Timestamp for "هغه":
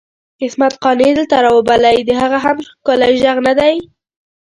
2.21-2.37